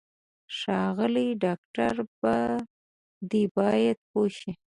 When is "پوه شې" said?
4.09-4.51